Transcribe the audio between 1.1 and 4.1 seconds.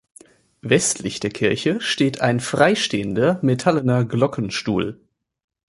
der Kirche steht ein freistehender, metallener